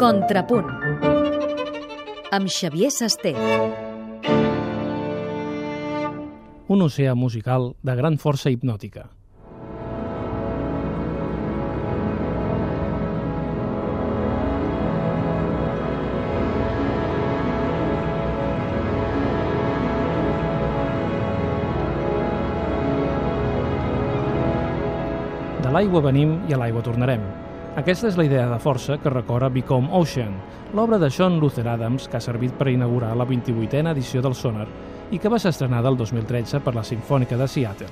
Contrapunt 0.00 0.70
amb 2.32 2.48
Xavier 2.48 2.88
Sasté. 2.88 3.34
Un 6.72 6.84
oceà 6.86 7.12
musical 7.12 7.74
de 7.84 7.96
gran 7.98 8.16
força 8.22 8.48
hipnòtica. 8.48 9.04
De 25.60 25.76
l'aigua 25.76 26.00
venim 26.08 26.38
i 26.48 26.56
a 26.56 26.62
l'aigua 26.64 26.88
tornarem. 26.88 27.49
Aquesta 27.78 28.08
és 28.08 28.16
la 28.18 28.24
idea 28.26 28.48
de 28.50 28.56
força 28.58 28.96
que 28.98 29.10
recorre 29.12 29.48
Become 29.54 29.92
Ocean, 29.94 30.32
l'obra 30.74 30.96
de 30.98 31.06
John 31.06 31.36
Luther 31.38 31.68
Adams 31.70 32.08
que 32.10 32.16
ha 32.18 32.20
servit 32.20 32.56
per 32.58 32.66
inaugurar 32.66 33.12
la 33.14 33.22
28a 33.24 33.92
edició 33.92 34.18
del 34.20 34.34
Sonar 34.34 34.66
i 35.14 35.20
que 35.22 35.30
va 35.30 35.38
ser 35.38 35.52
estrenada 35.54 35.88
el 35.88 35.96
2013 35.96 36.58
per 36.64 36.74
la 36.74 36.82
Simfònica 36.82 37.38
de 37.38 37.46
Seattle. 37.46 37.86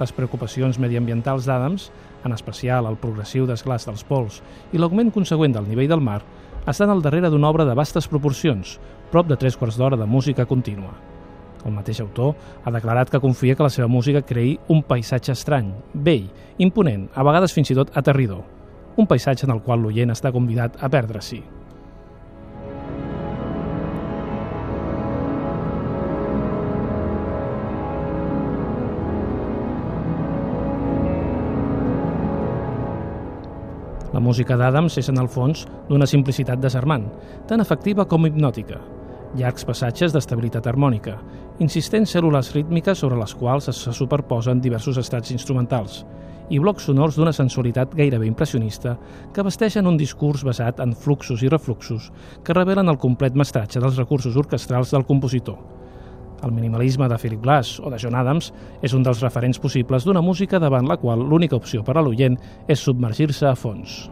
Les 0.00 0.14
preocupacions 0.16 0.78
mediambientals 0.80 1.44
d'Adams, 1.44 1.90
en 2.24 2.32
especial 2.32 2.88
el 2.88 2.96
progressiu 2.96 3.44
desglàs 3.46 3.84
dels 3.84 4.00
pols 4.08 4.40
i 4.72 4.80
l'augment 4.80 5.12
consegüent 5.12 5.52
del 5.52 5.68
nivell 5.68 5.92
del 5.92 6.00
mar, 6.00 6.22
estan 6.64 6.88
al 6.88 7.04
darrere 7.04 7.28
d'una 7.28 7.52
obra 7.52 7.68
de 7.68 7.76
vastes 7.76 8.08
proporcions, 8.08 8.78
prop 9.12 9.28
de 9.28 9.36
tres 9.36 9.60
quarts 9.60 9.76
d'hora 9.76 10.00
de 10.00 10.08
música 10.08 10.48
contínua. 10.48 10.96
El 11.66 11.76
mateix 11.76 12.00
autor 12.00 12.32
ha 12.64 12.72
declarat 12.72 13.12
que 13.12 13.20
confia 13.20 13.60
que 13.60 13.68
la 13.68 13.70
seva 13.76 13.92
música 13.92 14.24
creï 14.24 14.56
un 14.72 14.80
paisatge 14.82 15.36
estrany, 15.36 15.68
vell, 15.92 16.30
imponent, 16.56 17.10
a 17.12 17.28
vegades 17.28 17.52
fins 17.52 17.70
i 17.70 17.76
tot 17.76 17.92
aterridor. 17.92 18.61
Un 18.96 19.06
paisatge 19.08 19.46
en 19.48 19.54
el 19.54 19.62
qual 19.64 19.80
l'oient 19.80 20.12
està 20.12 20.32
convidat 20.32 20.76
a 20.84 20.88
perdre-s'hi. 20.92 21.40
La 34.12 34.20
música 34.20 34.58
d'Adams 34.60 34.98
és, 35.00 35.08
en 35.08 35.16
el 35.16 35.28
fons, 35.32 35.64
d'una 35.88 36.06
simplicitat 36.06 36.60
desarmant, 36.60 37.06
tan 37.48 37.64
efectiva 37.64 38.04
com 38.04 38.28
hipnòtica. 38.28 38.76
Llargs 39.40 39.64
passatges 39.64 40.12
d'estabilitat 40.12 40.68
harmònica, 40.68 41.16
insistents 41.64 42.12
cèl·lules 42.12 42.52
rítmiques 42.52 43.00
sobre 43.00 43.16
les 43.16 43.32
quals 43.32 43.70
se 43.72 43.94
superposen 43.96 44.60
diversos 44.60 45.00
estats 45.00 45.32
instrumentals, 45.32 46.02
i 46.50 46.58
blocs 46.58 46.88
sonors 46.88 47.18
d'una 47.18 47.34
sensualitat 47.36 47.94
gairebé 47.94 48.26
impressionista 48.26 48.96
que 49.34 49.44
vesteixen 49.46 49.86
un 49.86 49.98
discurs 50.00 50.44
basat 50.46 50.80
en 50.80 50.94
fluxos 50.94 51.42
i 51.42 51.50
refluxos 51.52 52.10
que 52.44 52.56
revelen 52.56 52.88
el 52.88 52.98
complet 52.98 53.36
mestratge 53.38 53.80
dels 53.80 54.00
recursos 54.00 54.36
orquestrals 54.36 54.90
del 54.92 55.06
compositor. 55.06 55.58
El 56.42 56.50
minimalisme 56.52 57.06
de 57.08 57.18
Philip 57.18 57.42
Glass 57.42 57.78
o 57.78 57.90
de 57.90 58.00
John 58.02 58.18
Adams 58.18 58.50
és 58.82 58.96
un 58.96 59.04
dels 59.06 59.22
referents 59.22 59.62
possibles 59.62 60.04
d'una 60.04 60.24
música 60.24 60.58
davant 60.58 60.88
la 60.88 60.98
qual 60.98 61.22
l'única 61.22 61.56
opció 61.56 61.84
per 61.86 61.96
a 61.96 62.02
l'oient 62.02 62.40
és 62.66 62.82
submergir-se 62.82 63.46
a 63.46 63.54
fons. 63.54 64.02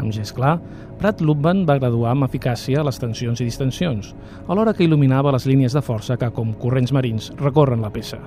Amb 0.00 0.14
gest 0.16 0.32
clar, 0.32 0.54
Pratt 1.00 1.20
Lubban 1.20 1.66
va 1.68 1.76
graduar 1.76 2.14
amb 2.14 2.24
eficàcia 2.24 2.84
les 2.86 2.98
tensions 3.00 3.40
i 3.42 3.46
distensions, 3.48 4.14
alhora 4.48 4.72
que 4.76 4.86
il·luminava 4.86 5.32
les 5.34 5.44
línies 5.48 5.76
de 5.76 5.82
força 5.84 6.16
que, 6.16 6.30
com 6.32 6.54
corrents 6.62 6.92
marins, 6.96 7.28
recorren 7.40 7.84
la 7.84 7.92
peça. 7.92 8.18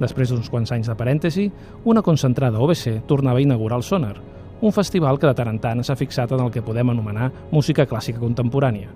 Després 0.00 0.32
d'uns 0.32 0.48
quants 0.50 0.72
anys 0.74 0.88
de 0.88 0.96
parèntesi, 0.96 1.50
una 1.84 2.02
concentrada 2.02 2.62
OBC 2.64 3.02
tornava 3.10 3.38
a 3.38 3.44
inaugurar 3.44 3.82
el 3.82 3.86
Sonar, 3.86 4.16
un 4.64 4.72
festival 4.72 5.20
que 5.20 5.28
de 5.28 5.34
tant 5.36 5.50
en 5.52 5.60
tant 5.60 5.84
s'ha 5.84 5.96
fixat 5.98 6.32
en 6.32 6.40
el 6.40 6.50
que 6.50 6.64
podem 6.64 6.90
anomenar 6.90 7.30
música 7.52 7.84
clàssica 7.86 8.22
contemporània. 8.22 8.88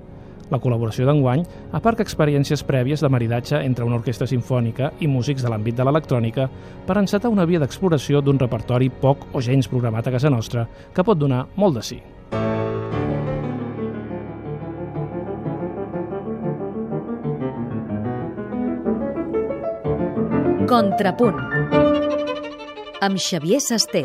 La 0.49 0.61
col·laboració 0.63 1.05
d'enguany 1.09 1.45
aparca 1.77 2.05
experiències 2.05 2.65
prèvies 2.65 3.03
de 3.05 3.11
maridatge 3.13 3.61
entre 3.65 3.85
una 3.85 3.99
orquestra 4.01 4.29
sinfònica 4.29 4.93
i 5.01 5.09
músics 5.11 5.45
de 5.45 5.53
l'àmbit 5.53 5.77
de 5.77 5.85
l'electrònica 5.85 6.49
per 6.87 6.99
encetar 6.99 7.33
una 7.33 7.45
via 7.45 7.61
d'exploració 7.61 8.23
d'un 8.25 8.41
repertori 8.41 8.89
poc 8.89 9.29
o 9.33 9.43
gens 9.45 9.69
programat 9.69 10.09
a 10.09 10.15
casa 10.17 10.33
nostra 10.33 10.69
que 10.95 11.05
pot 11.05 11.19
donar 11.19 11.47
molt 11.57 11.77
de 11.81 11.85
sí. 11.85 12.01
Contrapunt 20.69 21.39
amb 23.01 23.17
Xavier 23.17 23.61
Sasté. 23.63 24.05